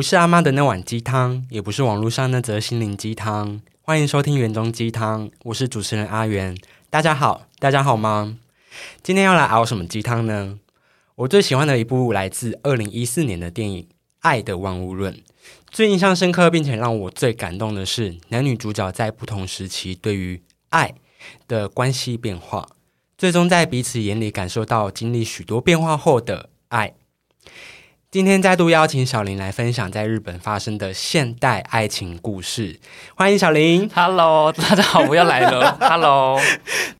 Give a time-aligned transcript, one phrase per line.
[0.00, 3.60] 不是阿妈的那碗鸡汤，也不是网络上那则心灵鸡汤。
[3.82, 6.56] 欢迎收听园中鸡汤，我是主持人阿元。
[6.88, 8.38] 大家好，大家好吗？
[9.02, 10.58] 今天要来熬什么鸡汤呢？
[11.16, 13.82] 我最喜欢的一部来自二零一四年的电影
[14.20, 15.12] 《爱的万物论》。
[15.70, 20.94] 最印象深刻并且让我最感动的是，男女主角在不同时期对于爱
[21.46, 22.70] 的关系变化，
[23.18, 26.94] 最终在彼此眼里感受到经历许多变化后的爱。
[28.12, 32.80] 今天再度邀请小林来分享在日本发生的现代爱情故事，
[33.14, 33.88] 欢迎小林。
[33.94, 35.78] Hello，大家好，我又来了。
[35.80, 36.36] Hello，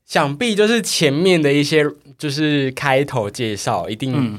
[0.06, 1.84] 想必就是前面的一些
[2.16, 4.38] 就是开头介绍，一定、嗯，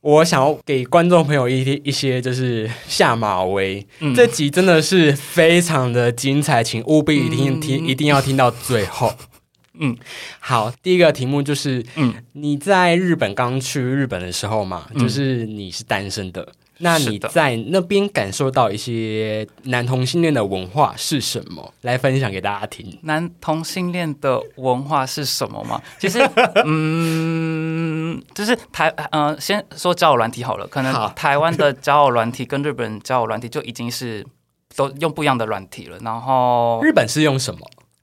[0.00, 3.86] 我想要给观众朋友一一些就是下马威。
[4.00, 9.12] 嗯这集真的是非常的精彩，请务必一定听、嗯一定要听到最后。
[9.78, 9.96] 嗯，
[10.38, 16.46] 好，第一个题目就是嗯，你在日本刚去日本的时候嘛，嗯就是你是单身的，
[16.78, 21.74] 那你在那边感受到一些男同性恋的文化是什么？
[21.82, 22.98] 来分享给大家听。
[23.02, 25.82] 男同性恋的文化是什么吗？
[25.98, 26.20] 其实，
[26.64, 30.66] 嗯，就是台，呃，先说交友软体好了。
[30.68, 34.24] 可能台湾的交友软体跟日本交友软体就已经是
[34.76, 35.98] 都用不一样的软体了。
[36.02, 37.60] 然后日本是用什么？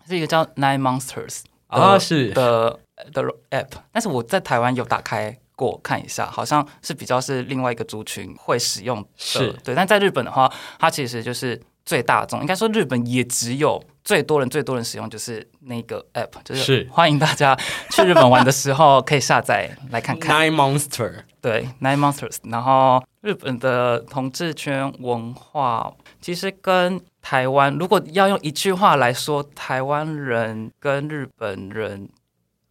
[0.07, 2.79] 是一个叫 Nine Monsters 啊、的是的
[3.13, 9.73] 的 app，但是我在台湾有打开过看一下，好像是比较是另外一个族群会使用的，是对。
[9.73, 17.57] 但在日本的话，它其实就是最大众，应该说日本也只有最多人最多人使用就是那个 app，就是是欢迎大家
[17.91, 20.35] 去日本玩的时候可以下载来看看。
[20.35, 21.23] Nine Monster。
[21.41, 22.37] 对，Nine Monsters。
[22.43, 32.09] 然后日本的同志圈文化其实跟台湾，如果要用一句话来说，台湾人跟日本人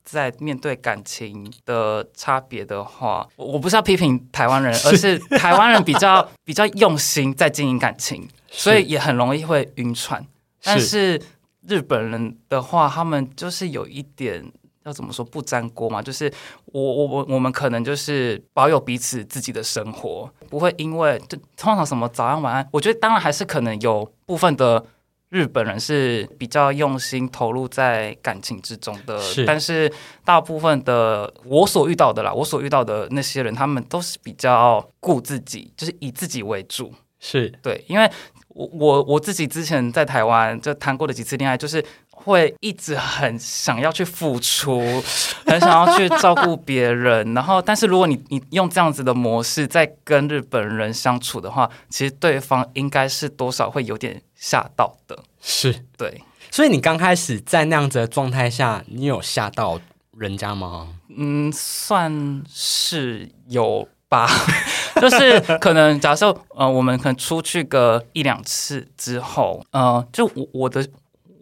[0.05, 10.27] 在面对感情的差别的话，我我不是要批评台湾人，而是台湾人比较 比较用心在经营感情，所以也很容易会晕船。
[10.63, 11.21] 但是
[11.67, 14.45] 日本人的话，他们就是有一点
[14.85, 16.33] 要怎么说不沾锅嘛，就是
[16.67, 24.85] 我我我我们可能就是保有彼此自己的生活，不会因为就通常什么早安晚安，我觉得当然还是可能有部分的。
[25.31, 29.89] 日本人是比较用心投入在感情之中的，是但是
[30.25, 36.93] 大部分的我所遇到的啦，我所遇到的那些人，他们都是比较顾自己，就是以自己为主。
[37.21, 38.11] 是对，因为
[38.49, 41.81] 我我我自己之前在台湾就谈过的几次恋爱，就是
[42.23, 44.81] 会一直很想要去付出，
[45.47, 55.19] 很想要去照顾别人，然后但是如果你你用这样子的模式在跟日本人相处的话，其实对方应该是多少会有点吓到的。
[55.41, 59.81] 是，对，所以你刚开始在那样子的状态下，你有吓到
[60.17, 60.89] 人家吗？
[61.17, 64.29] 嗯，算是有吧，
[65.01, 70.87] 就是可能假设呃，我们可能出去个一两次之后，呃，就我我的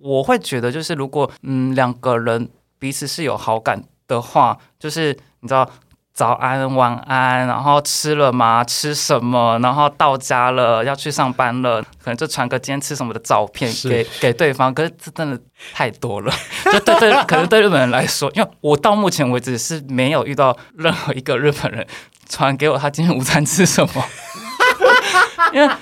[0.01, 2.49] 我会觉得，就是如果嗯两个人
[2.79, 5.69] 彼此是有好感的话，就是你知道。
[6.15, 8.65] 早安，晚安，然后吃了吗？
[8.65, 9.57] 吃什么？
[9.61, 14.75] 然后到家了，要去上班了，可能就传个今天吃什么的照片是给给对方。
[14.75, 15.41] 可是这真的
[15.73, 16.33] 太多了，
[16.73, 21.87] 就对对，可能对日本人来说，因为我到目前为止是没有遇到任何一个日本人
[22.29, 24.05] 传给我他今天午餐吃什么，
[25.55, 25.73] 因为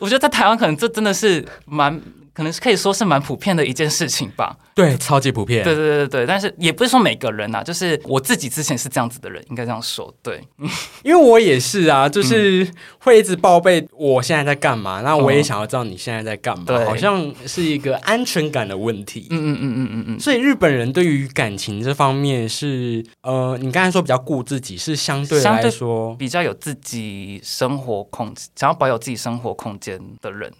[0.00, 1.98] 我觉得在台湾可能这真的是蛮，
[2.36, 4.54] 可能是可以说是蛮普遍的一件事情吧。
[4.74, 5.64] 对，超级普遍。
[5.64, 10.14] 对对对对，但是也不是说每个人呐、就是我自己之前是这样子的人，应该这样说。
[10.22, 10.38] 对，
[11.02, 19.26] 因为我也是啊，就是会一直报备我现在在干嘛，那我也想要知道你现在在干嘛，对好像是一个安全感的问题。
[19.30, 26.14] 嗯嗯嗯嗯嗯嗯，所以日本人对于感情这方面是，呃，你刚才说比较顾自己，是相对相对来说。
[26.16, 30.52] 比较有自己生活空，想要保有自己生活空间的人。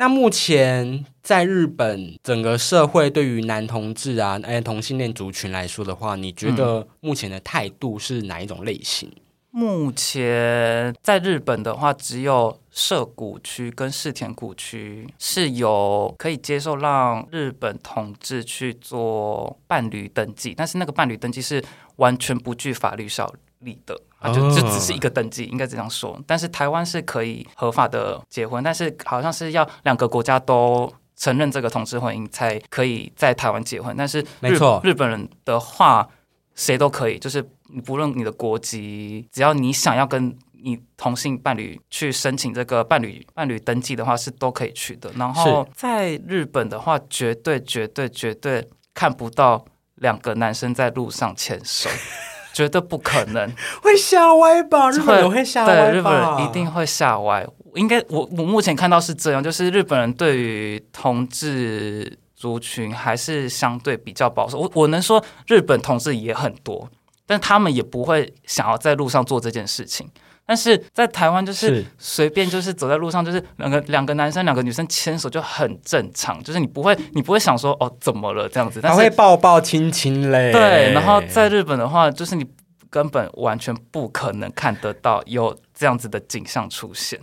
[0.00, 9.12] 那目前在日本整个社会对于男同志啊、哎同性恋族群来说的话，你觉得目前的态度是哪一种类型？
[9.50, 21.62] 目前在日本的话，只有涉谷区跟世田谷区是有可以接受让日本同志去做伴侣登记，但是那个伴侣登记是
[21.96, 23.30] 完全不具法律效
[23.60, 23.98] 力的。
[24.18, 26.20] 啊，就哦就只是一个登记，应该这样说。
[26.26, 33.96] 但是台湾是可以合法的结婚，但是好像是要两个国家都承认这个同志婚姻才可以在台湾结婚。
[33.96, 36.06] 但是日没错日本人的话，
[36.54, 45.10] 谁都可以，就是你不论你的国籍，只要你想要跟你同性伴侣去申请这个伴侣伴侣登记的话，是都可以去的。
[45.16, 49.64] 然后在日本的话，绝对绝对绝对看不到
[49.94, 51.88] 两个男生在路上牵手。
[52.52, 53.50] 绝对不可能，
[53.82, 54.90] 会吓歪吧？
[54.90, 55.86] 日本人会吓歪吧？
[55.86, 57.46] 对日本人一定会吓歪。
[57.74, 64.58] 应该我我目前看到是这样，就是日本人对于同志族群还是相对比较保守。
[64.58, 66.88] 我我能说日本同志也很多，
[67.26, 70.10] 但他们也不会想要在路上做这件事情。
[70.50, 80.50] 但是在台湾，就是是随便就是走在路上，就是两个两个男生两个女生牵手就很正常，就是你不会你不会想说哦怎么了这样子，但还会抱抱亲亲嘞。
[80.50, 82.44] 对，然后在日本的话，就是你
[82.90, 87.20] 根本完全不可能看得到有这样子的景象出现。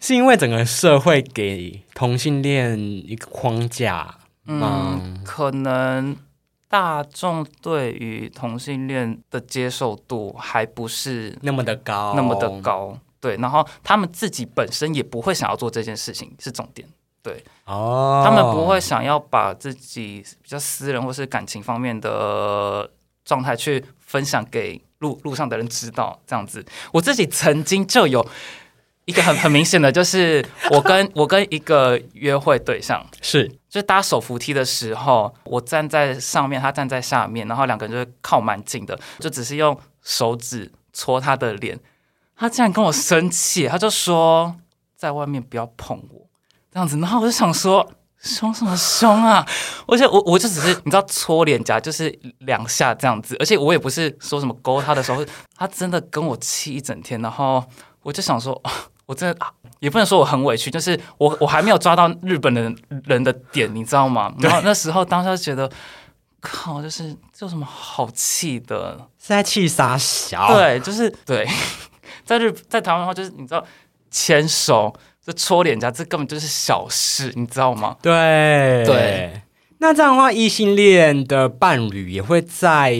[0.00, 4.12] 是因为整个社会给同性恋一个框架
[4.42, 5.00] 吗？
[5.00, 6.16] 嗯，可能
[6.76, 12.46] 大众对于同性恋的接受度还不是那么的高，那么的。
[12.60, 16.86] 高，对，然后他们自己本身也不会想要做这件事情，是重点。
[17.22, 22.90] 对哦，他们不会想要把自己比较私人或是感情方面的
[23.24, 26.62] 状态去分享给路路上的人知道，这样子。
[26.92, 28.20] 我自己曾经就有
[29.06, 41.80] 一个很很明显的，就是我跟 我跟一个约会对象，是就是搭手扶梯的时候，我站在上面，他站在下面，然后两个人就靠蛮近的，就只是用手指戳他的脸，
[42.36, 44.54] 他竟然跟我生气，他就说
[44.96, 46.26] 在外面不要碰我
[46.72, 47.90] 这样子，然后我就想说。
[48.18, 49.46] 凶什么凶啊！
[49.86, 55.24] 而且我我就只是你知道搓脸颊就是两下这样子，而且我也不是说什么勾他的时候，
[55.54, 57.62] 他真的跟我气一整天，然后
[58.02, 58.72] 我就想说，啊
[59.06, 59.50] 我真的、啊、
[59.80, 64.34] 也不能说我很委屈，就是我我还没有抓到日本人人的点，你知道吗？
[64.40, 65.70] 然后那时候当下就觉得，
[66.40, 68.98] 靠，就是这有什么好气的？
[69.18, 71.48] 是在气傻小。，对，就是 对，
[72.24, 73.64] 在日在台湾的话，就是你知道
[74.10, 74.94] 牵手。
[75.24, 77.96] 这搓脸颊，这根本就是小事，你知道吗？
[78.00, 79.42] 对对。
[79.78, 82.94] 那这样的话，异性恋的伴侣也会在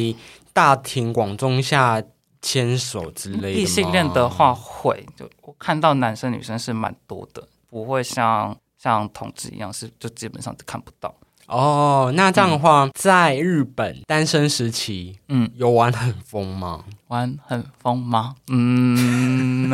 [0.52, 2.02] 大庭广众下
[2.42, 11.14] 牵手之类的异性恋的话会，就我看到男生女生是蛮多的，不会像像同志一样是就基本上看不到。
[11.46, 16.84] 哦，那这样的话，在日本单身时期嗯，有玩很疯吗？
[17.06, 18.34] 玩很疯吗？
[18.48, 19.70] 嗯，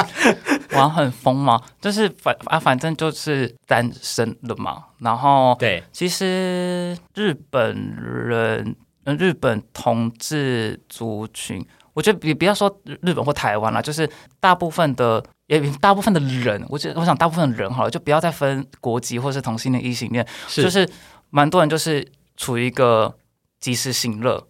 [0.76, 1.58] 玩很疯吗？
[1.80, 4.84] 就是反啊，反正就是单身了嘛。
[4.98, 11.66] 然后对，其实日本人，呃，日本同志族群，
[11.96, 14.06] 我觉得比不要说日本或台湾啦，就是
[14.38, 20.86] 大部分的，也大部分的人，我觉得我想大部分的人好了，就不要再分国籍或是同性恋、异性恋，是就是
[21.30, 22.06] 蛮多人就是
[22.36, 23.16] 处于一个
[23.58, 24.46] 及时行乐。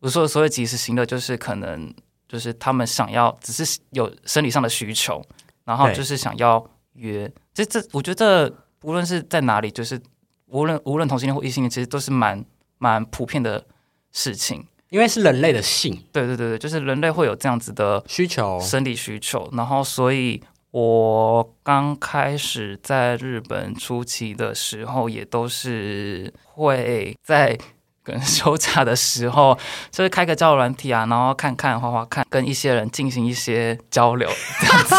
[0.00, 1.94] 我说的所谓及时行乐，就是可能
[2.28, 5.24] 就是他们想要只是有生理上的需求，
[5.64, 7.32] 然后就是想要约。
[7.54, 8.52] 这这，我觉得
[8.82, 10.02] 无论是在哪里，就是
[10.46, 12.44] 无论无论同性恋或异性恋，其实都是蛮
[12.78, 13.64] 蛮普遍的
[14.10, 14.66] 事情。
[14.92, 15.98] 因为是人类的性。
[16.12, 20.38] 对对对对，就是人类会有这样子的需求，生理需求，然后所以
[20.70, 27.58] 我刚开始在日本初期的时候，也都是会在
[28.04, 29.58] 跟休假的时候，
[29.90, 34.28] 就是开个交友软体啊，然后看看画画看，跟一些人进行一些交流，
[34.60, 34.94] 这样子。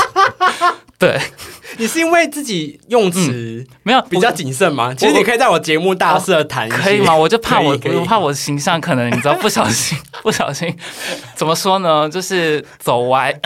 [1.03, 1.19] 对，
[1.77, 4.93] 你是因为自己用词没有比较谨慎吗？
[4.93, 7.13] 其实你可以在我节目大肆的谈可以吗？
[7.13, 10.73] 我就怕我，我怕我形象可能你知道不小心 不小心
[11.35, 12.07] 怎么说呢？
[12.09, 13.37] 就是走歪。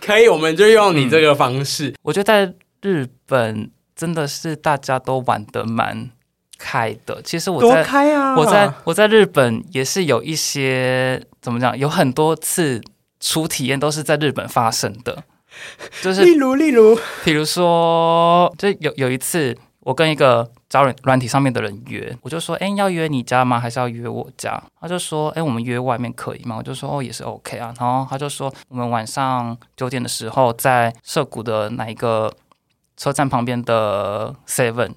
[0.00, 1.94] 可以，我们就用你这个方式。
[2.02, 6.08] 我觉得在日本真的是大家都玩的蛮
[6.58, 7.20] 开的。
[7.22, 8.34] 其实我多在开啊！
[8.36, 12.80] 我在我在日本也是有一些怎么讲，有很多次
[13.20, 15.22] 初体验都是在日本发生的，
[16.02, 23.58] 就是例如例如，比如说，就有有一次，我跟一个招软软体上面的人约，我就说，哎，要约你家吗？
[23.60, 24.62] 还是要约我家？
[24.80, 26.56] 他就说，哎，我们约外面可以吗？
[26.56, 27.74] 我就说，哦，也是 OK 啊。
[27.78, 32.32] 然后他就说，我们晚上九点的时候在涩谷的哪一个
[32.96, 34.92] 车站旁边的 Seven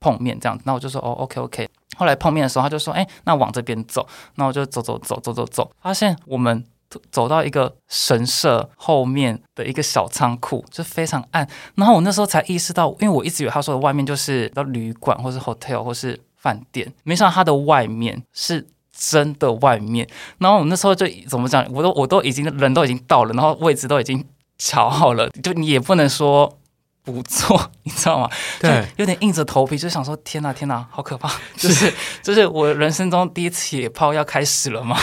[0.00, 0.64] 碰面，这样子。
[0.66, 1.68] 那我就说，哦，OK OK。
[1.96, 4.06] 后来碰面的时候，他就说，哎，那往这边走。
[4.34, 6.64] 那我就走走走走走走，发现我们
[7.10, 11.48] 走到一个神社后面的一个小仓库，就非常暗。
[11.74, 20.08] 然后我那时候才意识到，因为我一直以为他说的外面就是到旅馆或是 hotel 或是饭店，没想到它的外面是真的外面。
[20.38, 24.24] 然后我那时候就怎么讲，我都我都已经人都已经到了，然后位置都已经
[24.58, 26.58] 瞧好了，就你也不能说。
[27.06, 28.30] 不做， 你知道吗？
[28.58, 31.30] 对，有点硬着头皮，就想说天哪天哪，好可怕！
[31.54, 34.96] 就是就是我人生中第一次野炮要开始了吗？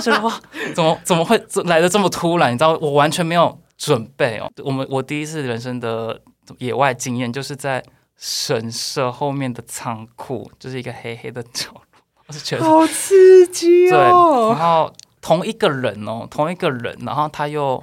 [0.00, 0.40] 觉 得哇，
[0.74, 2.52] 怎么怎么会来的这么突然？
[2.52, 4.50] 你知道，我完全没有准备哦。
[4.64, 6.20] 我们我第一次人生的
[6.58, 7.82] 野外经验，就是在
[8.16, 11.82] 神社后面的仓库，就是一个黑黑的角落，
[12.26, 14.54] 我是觉得好刺激对，然哦！
[14.54, 17.82] 后同一个人哦，同一个人，然后他又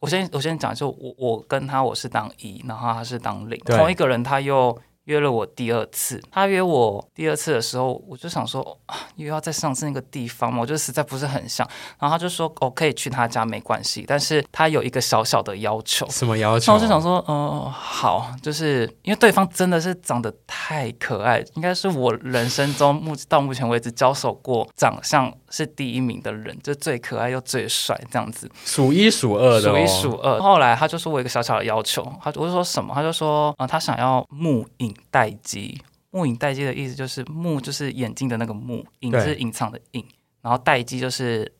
[0.00, 6.20] 我先我先讲，就我我跟他我是当一，然后他是当零，同一个人他又约了我第二次。
[6.30, 11.66] 他约我第二次的时候，我就想说啊，又要在上次那个地方嘛，我就实在不是很想。
[11.98, 16.08] 然后他就说，我、可以去他家没关系，但是他有一个小小的要求。
[16.08, 16.72] 什么要求？
[16.72, 28.50] 那我就想说，呃，好，就是因为对方真的是长得太可爱，应该是我人生中目到目前为止交手过长相是第一名的人，就最可爱又最帅这样子。
[28.64, 30.40] 数一数二的、哦，数一数二。
[30.40, 32.92] 后来他就说我有一个小小的要求，他我就说什么？
[32.94, 35.80] 他就说，呃，他想要木影待机。
[36.10, 40.04] 目影待机的意思就是目就是眼睛的那个目，影是隐藏的隐，
[40.42, 41.50] 然后待机就是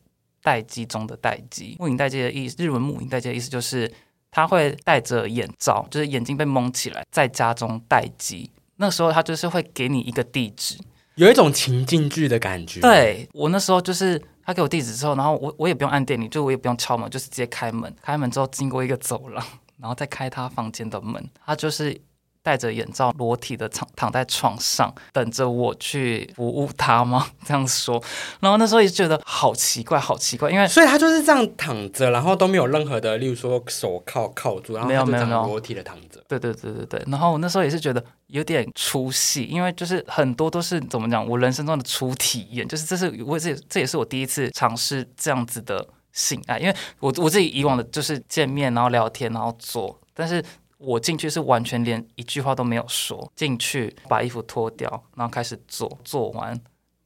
[0.43, 1.75] 待机中的待机。
[1.79, 3.91] 目影待机的意思，日文目影待机的意思就是
[4.29, 8.51] 他会戴着眼罩，就是眼睛被蒙起来，在家中待机。
[8.75, 10.77] 那时候他就是会给你一个地址，
[11.15, 17.91] 有一种情境剧的感觉。，对我那时候就是他给我地址之后，然后我我也不用按电铃，就我也不用敲门，就是直接开门。
[18.01, 19.43] 开门之后经过一个走廊，
[19.79, 21.99] 然后再开他房间的门，他就是
[22.43, 27.25] 戴着眼罩，裸体的躺躺在床上，等着我去服务他吗？
[27.45, 28.03] 这样说。
[28.41, 36.21] 然后那时候也觉得好奇怪，好奇怪，因为所以他就是这样躺着，然后都没有任何的，例如说手铐铐住，然后没有没有裸体的躺着。
[36.27, 50.43] 对对对对对，然后我那时候也是觉得有点出戏，因为就是很多都是怎么讲，我人生中的初体验，就是这是我这这也是我第一次尝试这样子的性爱，因为我我自己以往的就是见面然后聊天然后做，但是
[50.83, 56.59] 我进去是完全连一句话都没有说，进去把衣服脱掉，然后开始做，做完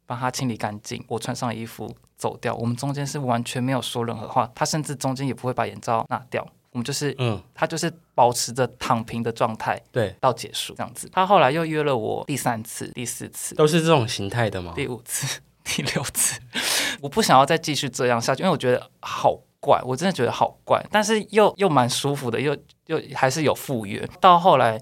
[0.06, 11.10] 帮他清理干净，我穿上衣服走掉，我们中间是完全没有说任何话，他甚至中间也不会把眼罩拿掉，我们就是嗯，他就是保持着躺平的状态对，到结束这样子。
[11.12, 14.74] 他后来又约了我第三次、第四次、都是这种形态的吗？
[14.76, 16.40] 第五次、 第六次。
[17.02, 22.56] 我不想要再继续这样下去，因为我觉得好怪，我真的觉得好怪，但是又又蛮舒服的，又
[22.88, 24.08] 又还是有赴约。
[24.20, 24.80] 到后来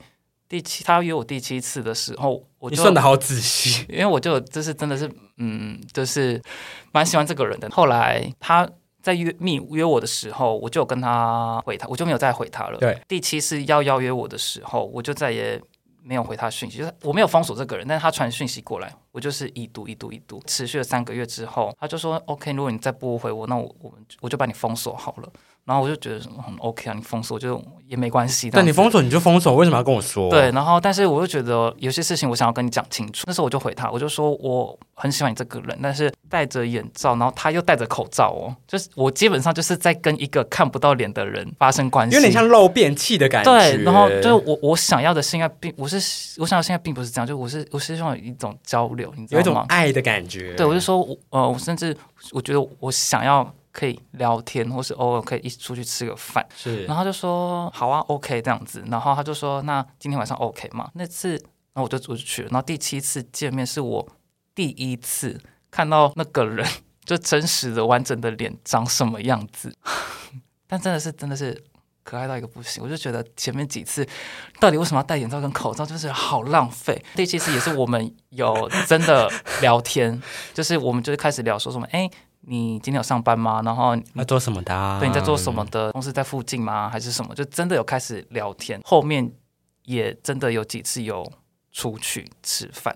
[0.47, 3.85] 第七，他约我第七次的时候，我就你算的好仔细。
[3.89, 6.41] 因为我就就是真的是嗯，就是
[6.91, 7.69] 蛮喜欢这个人的。
[7.69, 8.69] 后来他
[9.01, 12.77] 在约密约我的时候，我就跟他回他，我就没有再回他了。
[12.79, 15.61] 对，第七次要邀约我的时候，我就再也
[16.03, 25.31] 没有回他讯息，就是我没有封锁这个人，但是他传讯息过来，我就是已读已读已读，持续了三个月之后，他就说 OK，如果你再不回我，那我我们我就把你封锁好了。
[25.65, 28.49] 然后我就觉得很 OK 啊，你封锁就也没关系。
[28.51, 30.29] 但你封锁你就封锁，为什么要跟我说？
[30.29, 33.23] 对，，然后但是我又觉得有些事情我想要跟你讲清楚。
[33.25, 43.51] 那时候我就回他，我就说我很喜欢你这个人，但是戴着眼罩，然后他又戴着口罩哦，就是我基本上就是在跟一个看不到脸的人发生关系，有点像漏便器的感觉。
[43.51, 45.97] 对，然后就是我我想要的性爱并我是
[46.39, 49.61] 我想要的性爱并不是这样，就我是我是希望有一种交流，你知有一道吗？
[49.61, 50.53] 种爱的感觉。
[50.53, 51.95] 对，我就说我呃，我甚至
[52.31, 56.47] 我觉得我想要可以聊天，或是偶尔可以一起出去吃个饭。
[56.55, 58.81] 是然后就说好啊，OK 这样子。
[58.87, 60.89] 然后他就说那今天晚上 OK 吗？
[60.93, 61.31] 那次，
[61.73, 62.47] 然后我就我就去了。
[62.49, 64.07] 然后第七次见面是我
[64.55, 65.37] 第一次
[65.69, 66.65] 看到那个人
[67.03, 69.75] 就真实的完整的脸长什么样子，
[70.67, 71.61] 但真的是真的是。
[72.05, 74.07] 可爱到一个不行，我就觉得前面几次
[74.59, 77.03] 到底为什么要戴眼罩跟口罩，就是好浪费。
[77.15, 79.27] 第七次也是我们有真的
[79.59, 80.21] 聊天，
[80.53, 82.07] 就是我们就是开始聊说什么，哎，
[82.47, 83.61] 你今天有上班吗？
[83.63, 84.99] 然后要做什么的、啊？
[84.99, 85.91] 对，你在做什么的？
[85.91, 86.89] 公司在附近吗？
[86.89, 87.33] 还是什么？
[87.35, 89.31] 就真的有开始聊天，后面
[89.83, 91.29] 也真的有几次有
[91.71, 92.95] 出去吃饭，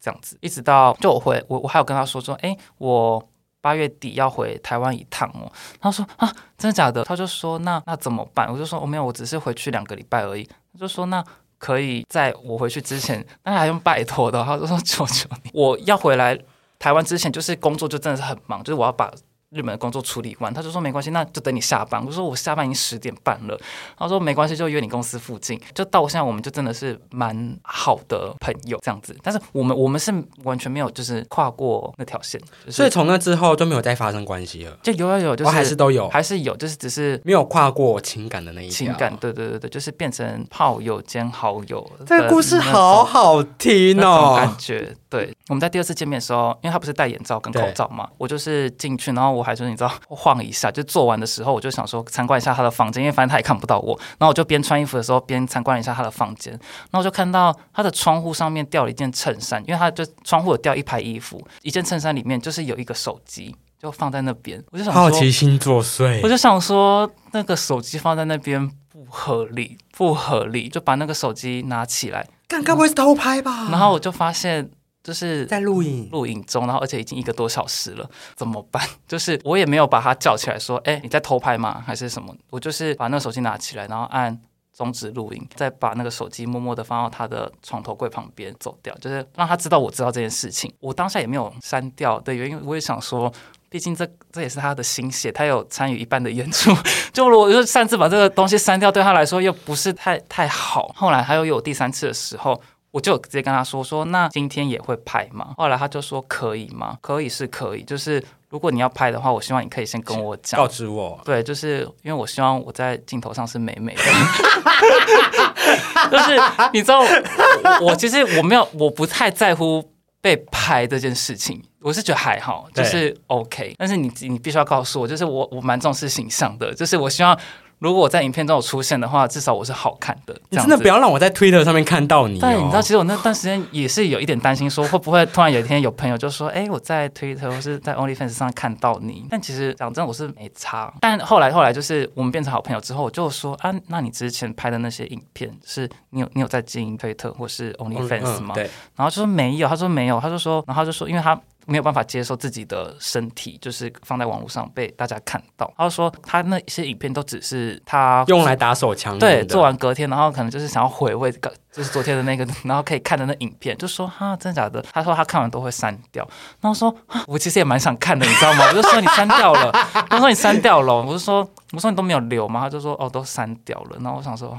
[0.00, 3.28] 这样子，一直到就我回我我还有跟他说说，哎，我
[3.60, 5.50] 八月底要回台湾一趟哦。
[5.80, 7.04] 他说啊，真的假的？
[7.04, 8.50] 他就说那那怎么办？
[8.52, 10.44] 我就说我、哦、没有，我只是回去两个礼拜而已。
[10.72, 11.24] 他就说那。
[11.60, 14.44] 可以在我回去之前，那还用拜托的。
[14.44, 16.38] 他就说：“求求你，我要回来
[16.78, 19.12] 台湾之前，就是工作就真的是很忙，就是我要把
[19.50, 20.52] 日本的工作处理完。
[20.52, 22.04] 他就说没关系，那就等你下班。
[22.04, 23.58] 我说我下班已经十点半了。
[23.96, 25.60] 他说没关系，就约你公司附近。
[25.74, 29.16] 就到现在，我们就真的是蛮好的朋友这样子。
[29.22, 30.12] 但是我们我们是
[30.44, 34.76] 完全没有就是跨过那条线，就是、所以从那之后就没有再发生关系了。
[34.82, 39.16] 就有有有，就是、哦、还是都有，还是有，就是只是没有跨过情感的那一情感。
[39.16, 41.88] 对对对对，就是变成炮友兼好友。
[42.06, 44.94] 这个故事好好听哦，感觉。
[45.10, 73.68] 对，我们在第二次见面的时候，因为他不是戴眼罩跟口罩嘛，我就是进去，然后我还是你知道晃一下，就做完的时候，我就想说参观一下他的房间，因为反正他也看不到我，然后我就边穿衣服的时候边参观一下他的房间，然后我就看到他的窗户上面掉了一件衬衫，因为他就窗户有掉一排衣服，一件衬衫里面就是有一个手机，就放在那边，我就想好奇心作祟，我就想说那个手机放在那边不合理，不合理，就把那个手机拿起来，干该不会是偷拍吧？
[73.70, 74.70] 然后我就发现。
[75.08, 78.86] 就是在录影，录影中，然后而且已经一个多小时了，怎么办？
[79.08, 81.82] 就是我也没有把他叫起来说，哎、你在偷拍吗？
[81.86, 82.36] 还是什么？
[82.50, 84.38] 我就是把那个手机拿起来，然后按
[84.76, 90.70] 终止录影，再把那个手机默默的放到他的床头柜旁边走掉，就是让他知道我知道这件事情。
[90.78, 93.32] 我当下也没有删掉的原因，我也想说。
[93.70, 96.74] 毕竟这这也是他的心血，他有参与一半的演出。
[97.12, 100.90] 就如果就擅自把这个东西删掉，对他来说又不是太太好。
[100.96, 102.58] 后来他又有第三次的时候，
[102.90, 105.54] 我就直接跟他说说，那今天也会拍吗？
[105.56, 106.96] 后来他就说可以吗？
[107.00, 110.66] 可以是可以，就是如果你要拍的话，我希望你可以先跟我讲告。
[110.66, 111.20] 知我。
[111.24, 114.02] 对，就是因为我希望我在镜头上是美美的，
[116.10, 116.40] 就是
[116.72, 123.74] 你知道，我我其实我没有，我不太在乎被拍这件事情，我是觉得还好，就是 OK。
[123.78, 127.38] 但是你你必须要告诉我，就是我我蛮重视形象的，就是我希望
[127.78, 130.36] 如果我在影片中有出现的话，至少我是好看的。
[130.50, 132.40] 你真的不要让我在 Twitter 上面看到你、哦。
[132.40, 139.26] 对，你知道，其实我那段时间也是有一点担心，说会不会突然有一天有朋友就说，哎、我在 Twitter 或是在 OnlyFans 上看到你。
[139.30, 140.92] 但其实讲真，我是没差。
[141.00, 148.54] 但后来后来就是我们变成好朋友之后，我就说啊，那你之前拍的那些影片，是你有你有在经营推特或是 OnlyFans 吗？
[148.54, 161.30] 嗯对，然后就说没有，他说没有，他就说，然后他就说，因为他没有办法接受自己的身体就是放在网络上被大家看到，他就说他那些影片都只是他用来打手枪用对，做完隔天，然后可能就是想要回味，
[161.70, 164.82] 就是昨天的那个，然后可以看的那影片，就说哈，真的假的？
[164.92, 166.26] 他说他看完都会删掉，
[166.62, 168.64] 然后说哈我其实也蛮想看的，你知道吗？
[168.72, 169.70] 我就说你删掉了，
[170.08, 172.60] 他说你删掉了，我就说我说你都没有留吗？
[172.60, 174.58] 他就说哦都删掉了，然后我想说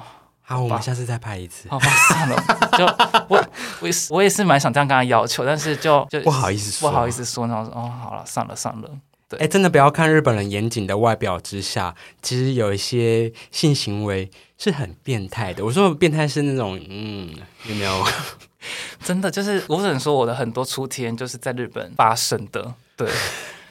[0.49, 1.69] 好，我们下次再拍一次。
[1.69, 2.43] 好吧算了，
[2.75, 2.83] 就
[3.27, 3.45] 我
[3.81, 8.89] 我也是我也是蛮想这样跟他要求，但是就就不好意思说不好意思说，然后说哦好了算了算了，
[9.37, 11.93] 哎、真的不要看日本人严谨的外表之下，
[12.23, 15.63] 其实有一些性行为是很变态的。
[15.63, 17.29] 我说的变态是那种，嗯，
[17.67, 18.03] 有没有？
[19.05, 23.07] 真的就是我只能说我的很多初体验就是在日本发生的，对。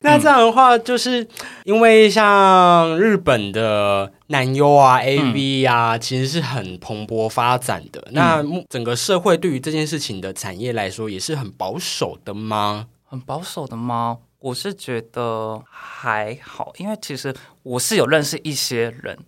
[0.01, 1.27] 那这样的话，就是
[1.65, 8.07] 因为像日本的男优啊、AV 啊，其实是很蓬勃发展的。
[8.13, 12.87] 那整个社会对于这件事情的产业来说，也是很保守的吗？
[13.05, 14.19] 很保守的吗？
[14.41, 17.35] 我是觉得还好，因为其实
[17.65, 19.19] 我是有认识一些人，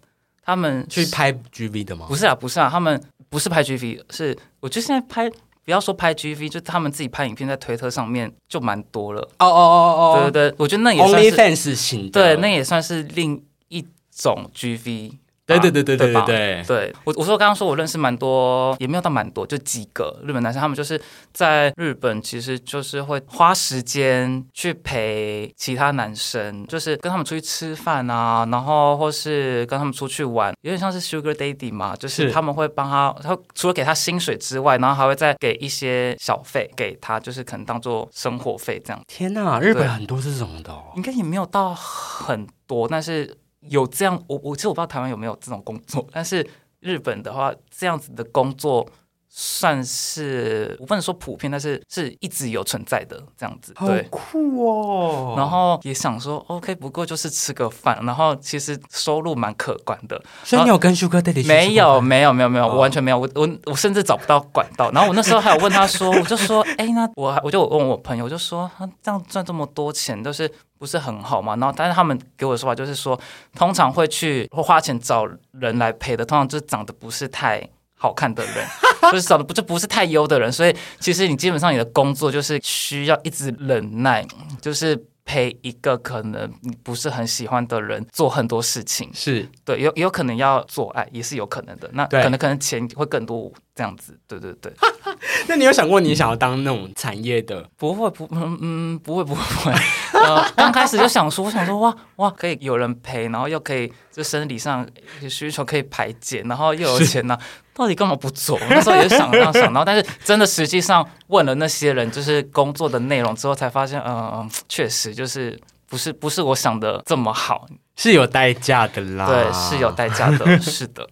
[0.44, 2.06] 他们去拍 GV 的吗？
[2.08, 5.28] 不是啊，不是啊，他们不是拍 GV，是我觉得现在拍
[5.70, 9.20] 不要说拍 GV，就他们自己拍影片在推特上面就蛮多了。
[9.38, 15.16] 哦哦哦哦，对对对，我觉得那也算是 OnlyFans 型的，对，那也算是另一种 GV 吧。
[15.58, 16.64] 对对对对对对吧对。
[16.66, 21.00] 对我，我说刚刚说我认识蛮多，也没有到蛮多，就几个日本男生，他们就是
[21.32, 39.00] 在日本，其实就是会花时间去陪其他男生，就是跟他们出去吃饭啊，然后或是跟他们出去玩，有点像是 Sugar Daddy 嘛，就是是他们会帮他，他除了给他薪水之外，然后还会再给一些小费给他，就是可能当做生活费这样。
[39.06, 40.84] 天呐，日本很多这种的哦。
[40.96, 43.34] 应该也没有到很多，但是
[43.68, 46.46] 有这样，我我其实我不知道台湾有没有这种工作，但是
[46.80, 48.88] 日本的话，这样子的工作
[49.32, 54.02] 算是我不能说普遍，但是是一直有存在的这样子，好对。
[54.10, 55.34] 酷哦！
[55.36, 60.20] 然后也想说，OK，不过就是吃个饭，然后其实收入蛮可观的。
[60.42, 63.18] 所以你有跟 Sugar Daddy 去没有，没有，没有，没有，哦我完全没有。
[63.18, 64.90] 我我我甚至找不到管道。
[64.90, 71.54] 然后我那时候还有问他说， 我就说，哎，那我还我就问我朋友，我就说，他这样赚这么多钱，都是不是很好嘛？
[71.56, 73.18] 然后但是他们给我的说法就是说，
[73.54, 77.68] 通常会去会花钱找人来陪的，通常就是长得不是太。
[78.02, 78.66] 好看的人，
[79.12, 84.26] 就是长得不就不是太优的人，所以其实你基本上你的工作就是需要一直忍耐，
[84.58, 89.10] 就是陪一个可能你不是很喜欢的人做很多事情。
[89.12, 91.90] 是对，有也有可能要做爱，也是有可能的。
[91.92, 94.14] 那可能可能钱会更多这样子。
[94.28, 94.70] 对对对，
[95.48, 97.66] 那你有想过你想要当那种产业的？
[97.78, 99.72] 不会不嗯嗯不会不会不会。
[100.20, 104.86] 呃，刚开始就想说，我想说哇哇，可以有人陪，然后又可以就生理上
[105.22, 107.38] 有需求可以排解，然后又有钱呢、
[107.72, 108.60] 到底干嘛不做？
[108.68, 117.66] 那时候也是想这样想，然后但是真的实际上问了那些人，就是工作的内容之后，才发现，嗯、嗯，确实就是不是不是我想的这么好，
[117.96, 119.26] 是有代价的啦。
[119.26, 119.90] 对，是有。
[119.92, 121.08] 代价的，是的。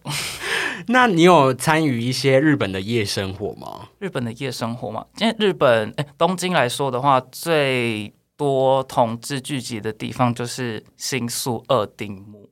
[0.89, 3.89] 那你有参与一些日本的夜生活吗？
[3.99, 12.49] 日本的夜生活嘛，因为日本哎东京来说的话，最多同志聚集的地方就是新宿二丁目。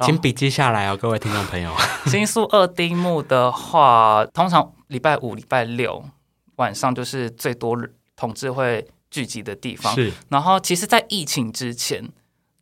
[0.00, 1.72] 请笔记下来哦，各位听众朋友。
[2.06, 6.04] 新宿二丁目的话，通常礼拜五、礼拜六
[6.56, 7.78] 晚上就是最多
[8.16, 9.94] 同志会聚集的地方。
[9.94, 12.10] 是然后，其实，在疫情之前，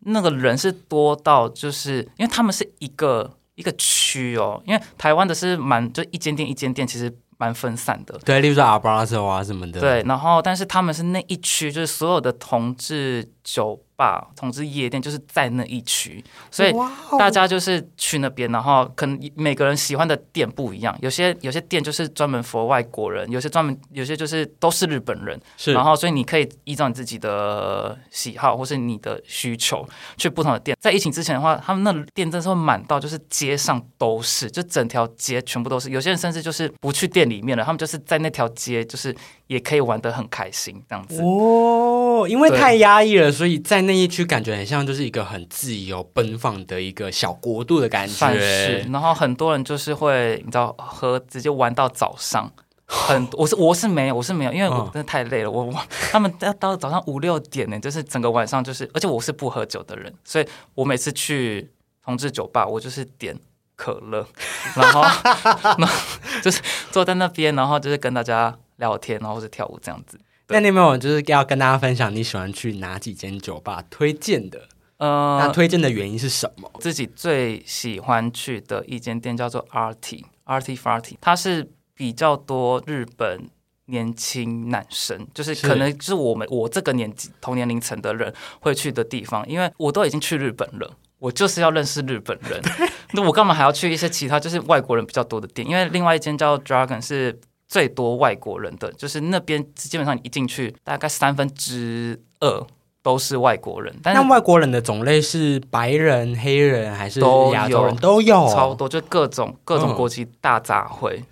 [0.01, 8.19] 那个人是多到，就是因为他们是一个一个区哦，因为台湾的是蛮就一间店一间店，其实蛮分散的。
[8.25, 9.81] 对，例如说阿巴拉斯啊什么的。
[9.81, 16.75] 对，然后但是他们是那一区，就是所有的同志酒吧、同之夜店，就是在那一区，所以
[17.17, 30.77] 大家就是去那边，然后可能每个人喜欢的店不一样，有些有些店就是专门 for 外国人，有些专门有些就是都是日本人，是然后所以你可以依照你自己的喜好或是你的需求去不同的店。
[30.81, 35.91] 在疫情之前的话，他们那店真的是会满到，就是街上都是，就整条街全部都是。
[35.91, 39.15] 有些人甚至就是不去店里面了，他们就是在那条街，就是
[39.47, 41.23] 也可以玩得很开心这样子。
[41.23, 41.96] 哦，
[42.29, 48.87] 因为太压抑了，所以在那一区感觉很像就是一个很自由奔放的一个小国度的感觉算是，。
[48.93, 52.49] 然后很多人就是会，你知道，喝直接玩到早上。
[52.89, 55.51] 很，我是我是没有，我是没有，因为我嗯真的太累了。
[55.51, 55.75] 我 我
[56.13, 61.69] 他们要到早上五六点呢，就是整个晚上就是，而且我是不喝酒的人，所以我每次去
[62.05, 63.37] 同志酒吧，我就是点
[63.75, 64.25] 可乐，
[64.77, 65.95] 然后然后
[66.41, 70.17] 就是坐在那边，然后就是跟大家聊天，然后或者跳舞这样子。
[70.49, 74.69] 那你有没有就是要跟大家分享你喜欢去哪几间酒吧推荐的？
[74.99, 76.71] 呃那呃，推荐的原因是什么？
[76.81, 83.51] 自己最喜欢去的一间店叫做 RT RT Farty，它是比较多日本
[83.87, 90.97] 年轻男生，就是是可能是我们我这个年纪同年龄层的人会去的地方，因为我都已经去日本了。
[91.19, 92.61] 我就是要认识日本人，
[93.13, 95.67] 那我干嘛还要去一些其他就是外国人比较多的店？
[95.67, 102.67] 因为另外一间叫 Dragon 是最多外国人的，就是那边基本上你一进去，大概三分之二
[103.03, 107.21] 都是外国人，但是那外国人的种类是白人、黑人还是
[107.53, 108.35] 亚洲人都有？
[108.49, 111.23] 超多，就各种各种嗯国籍大杂烩、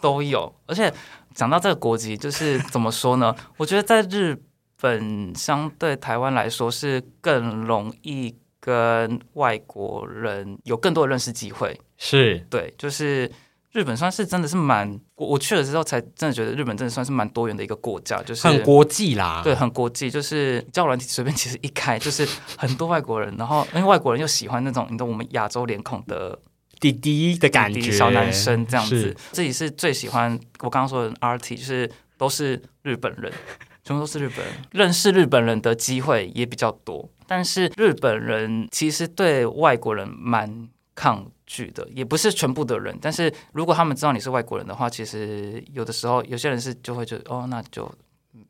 [0.00, 0.52] 都有。
[0.66, 0.92] 而且
[1.34, 3.34] 讲到这个国籍，就是怎么说呢？
[3.56, 4.40] 我觉得在日
[4.80, 11.80] 本相对台湾来说是更容易跟外国人有更多的认识机会。
[11.96, 13.30] 是对，就是
[13.72, 19.42] 日本算是真的是蛮，我我去了之后才真的觉得日本真的算是蛮多元的一个国家，就是很国际啦。
[19.44, 26.36] 对，很国际，就是交友软体随便其实一开就是很多外国人，然后因为外国人又喜欢那种你懂我们亚洲脸孔的
[26.80, 33.32] 弟弟的感觉，小男生这样子是，自己是最喜欢我刚刚说的 RT，就是都是日本人，
[33.84, 47.90] 全部都是日本人，认识日本人的机会也比较多，但是日本人其实对外国人蛮抗拒的，也不是全部的人，但是如果他们知道你是外国人的话，其实有的时候有些人是就会觉得哦，那就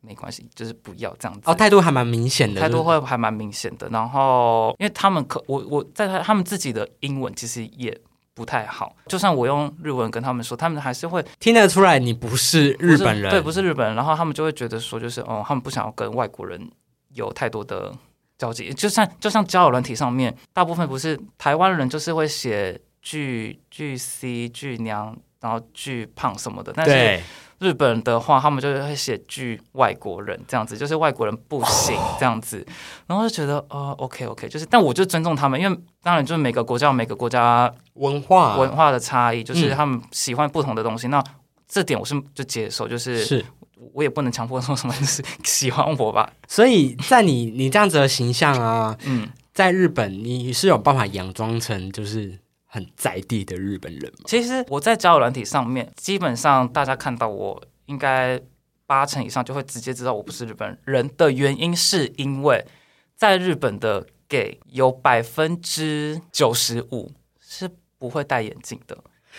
[0.01, 1.41] 没关系，就是不要这样子。
[1.45, 3.87] 哦，态度还蛮明显的，态度会还蛮明显的。
[3.89, 7.97] 然后，因为他们可我我在他他们自己的英文其实也
[8.33, 13.95] 不太好，就算我用日文跟他们说，他们还是会听得出来你不是日本人，对，不是日本人。
[13.95, 16.69] 然后他们就会觉得说，就是哦，他们不想要跟外国人
[17.13, 17.91] 有太多的
[18.41, 18.73] 交际。
[18.73, 25.15] 就像就像交友软体上面，大部分不是台湾人就是会写巨巨 C 巨娘。
[25.41, 27.19] 然后巨胖什么的，但是，
[27.57, 32.63] 日本的话，他们就会写句外国人这样子，就是外国人不行 这样子，
[33.07, 41.23] 然后就觉得哦，OK OK，就是，但我就尊重他们，因为当然就是每个国家有每个国家文化文化的差异，就是嗯他们喜欢不同的东西，那
[41.67, 43.43] 这点我是就接受，就是是。
[43.93, 54.25] 我也不能强迫说什么就是喜欢我吧，所以在你你这样子的形象啊，嗯，在日本你是有办法佯装成就是很在地的日本人吗？
[54.25, 58.39] 其实我在交友软体上面，基本上大家看到我应该
[58.85, 61.09] 八成以上就会直接知道我不是日本人。
[61.17, 62.65] 的原因，是因为
[63.15, 68.97] 在日本的 gay 有百分之九十五是不会戴眼镜的，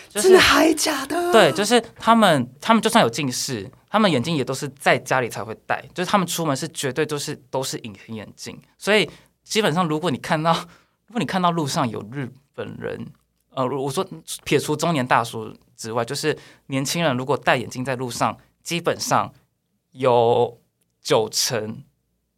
[0.09, 1.33] 就是真的还假的？
[1.33, 9.09] 对，就是他们，他们就算有近视，他们眼镜也都是在家里才会戴，就是他们出门是绝对都是都是隐形眼镜，所以
[9.43, 10.53] 基本上如果你看到，
[11.07, 13.07] 如果你看到路上有日本人，
[13.51, 14.07] 呃，我说
[14.45, 19.33] 撇除中年大叔之外，就是年轻人如果戴眼镜在路上，基本上
[19.93, 20.59] 有
[21.03, 21.83] 九成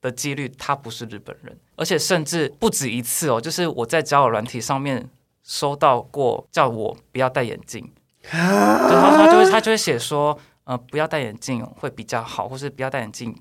[0.00, 5.08] 的几率他不是日本人，而且甚至不止一次哦，就是我在交友软体上面
[5.44, 7.88] 收到过叫我不要戴眼镜。
[8.32, 13.36] 然后他就会他就会写说，呃，不要戴眼镜会比较好，或是不要戴眼镜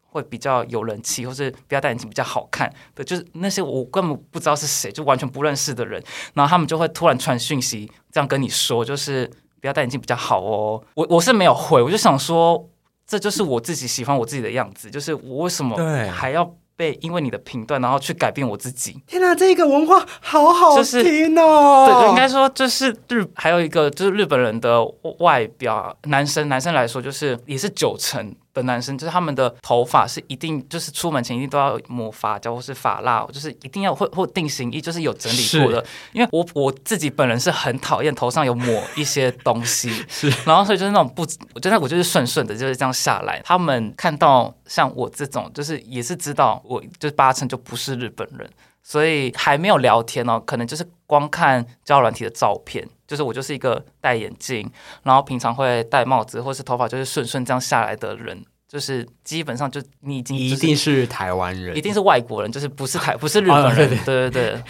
[0.00, 6.02] 会比较有人气，或是不要戴眼镜比较好看的，就是那些我根本不知道是谁，就完全不认识的人，
[6.34, 9.30] 然后他们就会突然传讯息这样跟你说，就是
[9.60, 10.82] 不要戴眼镜比较好哦。
[10.94, 12.68] 我我是没有回，我就想说，
[13.06, 15.76] 这就是我自己喜欢我自己的样子，就是我为什么
[16.10, 19.02] 还要被因为你的评断，然后去改变我自己？
[19.06, 22.02] 天哪，这个文化好好就是听哦！
[22.02, 24.84] 对，应该说就是日还有一个就是日本人的
[25.18, 35.84] 外表，男生男生来说就是也是九成的男生，就是他们的头发是一定就是出门前一定都要抹发胶或是发蜡，就是一定要或或定型衣，就是有整理过的。
[36.12, 41.22] 因为我我自己本人是很讨厌头上有抹一些东西， 是，然后所以就是那种不，
[41.54, 43.40] 我觉得我就是顺顺的就是这样下来。
[43.44, 48.48] 他们看到像我这种，就是也是知道我就八成就不是日本人。
[48.88, 54.70] 所以还没有聊天哦，可能就是光看交友软体的照片，就是我就是一个戴眼镜，
[55.02, 64.62] 然后平常会戴帽子，或是头发就是顺顺这样下来的人，就是基本上就你已经一定是台湾人，一定是外国人，就是不是台不是日本人，对对对。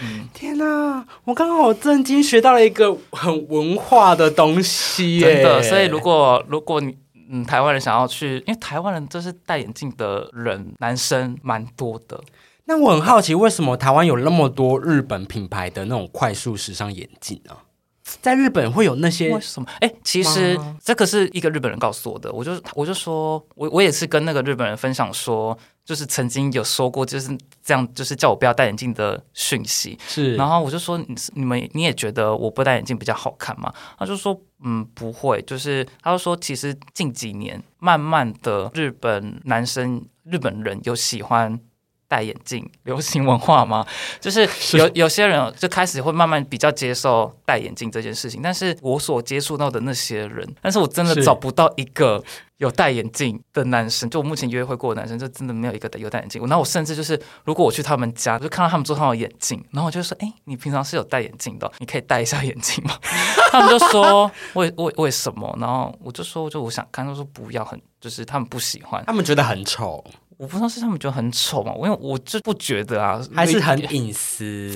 [0.00, 5.60] 嗯，天哪，我刚刚好震惊，学到了一个很文化的东西，真的。
[5.60, 6.96] 所以如果如果你
[7.28, 12.20] 嗯台湾人想要去，因为台湾人就是戴眼镜的人，男生蛮多的。
[12.66, 17.54] 那我很好奇，为什么台湾有那么多日本品牌的那种快速时尚眼镜呢？
[18.20, 19.66] 在日本会有那些为什么？
[19.80, 22.30] 哎，其实这个是一个日本人告诉我的。
[22.32, 29.98] 我就我就说，我我也是跟那个日本人分享说，就是曾经有说过就是这样，就是叫我不要戴眼镜的讯息。
[30.06, 33.72] 是，然后我就说，你你们你也觉得我不戴眼镜比较好看吗？
[33.98, 35.40] 他就说，嗯，不会。
[35.42, 41.58] 就是他就说，其实近几年慢慢的，日本男生日本人有喜欢。
[42.14, 43.84] 戴眼镜，流行文化吗？
[44.20, 44.48] 就是
[44.78, 48.40] 有有些人就开始会慢慢比较接受戴眼镜这件事情。
[48.40, 52.22] 但是我所接触到的那些人，但是我真的找不到一个
[52.58, 54.08] 有戴眼镜的男生。
[54.08, 56.40] 就我目前约会过的男生，就真的没有一个有戴眼镜。
[56.46, 62.96] 那我甚至就是，如果我去他们家，就看到他们桌上有眼镜，然后我就说：“哎，你平常是有戴眼镜的，你可以戴一下眼镜吗？”
[63.50, 70.04] 他们就说：“为为为什么？”然后我就说：“就我想看。”他说：“不要，很就是他们不喜欢，他们觉得很丑。”
[70.36, 74.72] 我不知道是他们觉得很丑嘛，因为我就不觉得啊，还是很隐私。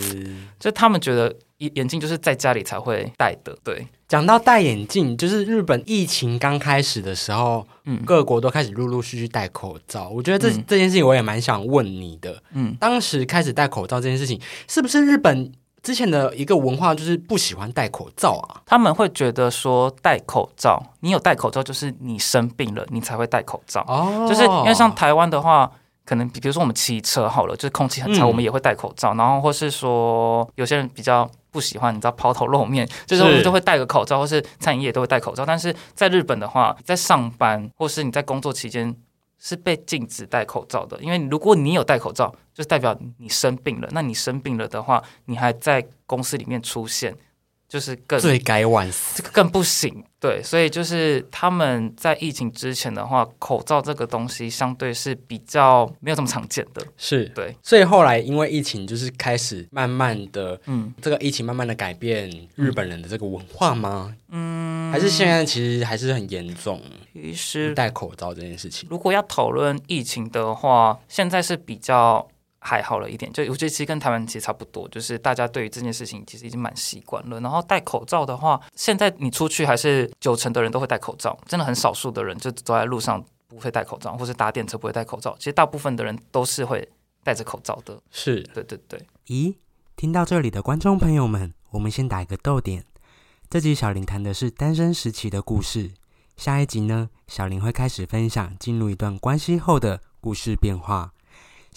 [0.59, 3.57] 就他们觉得眼眼镜就是在家里才会戴的。
[3.65, 10.09] 对，讲到戴眼镜，就是日本疫情刚开始的时候，嗯，各国都开始陆陆续续戴口罩。
[10.09, 15.53] 我觉得这这件事情我也蛮想问你的，嗯，当时开始戴口罩这件事情，是不是日本？
[15.83, 23.85] 之前的一个文化就是不喜欢戴口罩啊，他们会觉得说戴口罩，你有戴口罩就是你生病了，你才会戴口罩。
[23.89, 25.71] 哦，就是因为像台湾的话，
[26.05, 29.15] 可能比如说我们骑车好了，就是空气很差，我们也会戴口罩。
[29.15, 35.47] 然后或是说有些人比较不喜欢，你知道抛头露面，就是我们就会戴个口罩，或是餐饮业都会戴口罩。
[35.47, 38.95] 但是在日本的话，在上班或是你在工作期间。
[39.39, 43.89] 是被禁止戴口罩的，因为如果你有戴口罩，就代表你生病了。
[43.93, 47.17] 那你生病了的话，你还在公司里面出现。
[47.69, 50.03] 就是更罪该万死，这个更不行。
[50.21, 56.85] 对，所以就是他们在疫情之前的话，口罩这个东西相对是比较没有这么常见的。
[56.97, 64.13] 是对，所以后来因为疫情，就是开始慢慢的，嗯，这个疫情慢慢的改变日本人的这个文化吗？
[64.31, 66.83] 嗯，还是现在其实还是很严重。
[67.13, 72.29] 其实戴口罩这件事情，如果要讨论疫情的话，现在是比较。
[72.61, 77.41] 还好了一点，就我觉得其实跟台湾其实差不多，就是大家对于这件事情其实已经蛮习惯了。
[77.41, 85.37] 然后戴口罩的话，现在你出去还是九成的人都会戴口罩，真的很少数的人就走在路上不会戴口罩，或是搭电车不会戴口罩。
[85.39, 86.89] 其实大部分的人都是会
[87.23, 88.01] 戴着口罩的。
[88.11, 89.07] 是，对对对。
[89.27, 89.55] 咦，
[89.97, 92.85] 听到这里的观众朋友们，我们先打一个逗点。
[93.49, 95.93] 这集小林谈的是单身时期的故事，
[96.37, 101.13] 下一集呢，小林会开始分享进入一段关系后的故事变化。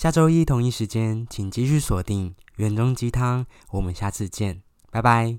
[0.02, 5.38] 下周一同一时间，请继续锁定《园中鸡汤》，我们下次见，拜拜。